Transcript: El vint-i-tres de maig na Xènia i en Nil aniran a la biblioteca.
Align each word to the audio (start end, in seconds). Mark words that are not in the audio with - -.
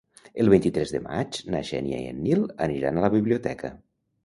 El 0.43 0.47
vint-i-tres 0.53 0.93
de 0.95 1.01
maig 1.03 1.37
na 1.57 1.61
Xènia 1.69 2.01
i 2.07 2.15
en 2.15 2.25
Nil 2.25 2.43
aniran 2.69 3.01
a 3.03 3.07
la 3.07 3.13
biblioteca. 3.19 3.75